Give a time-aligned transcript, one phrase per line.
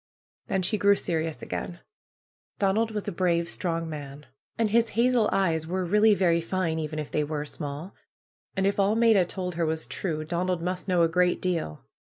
[0.47, 1.79] Then she grew serious again.
[2.57, 4.25] Donald was a brave, strong man.
[4.57, 7.45] And his hazel eyes 200 PRUE'S GARDENER were really very fine, even if they were
[7.45, 7.93] small.
[8.57, 11.85] And if all Maida told her was true, Donald must know a gr^t deal.